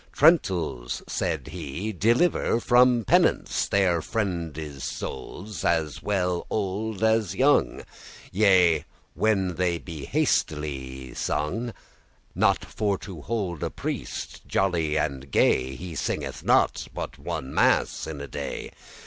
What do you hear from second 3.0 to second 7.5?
penance Their friendes' soules, as well old as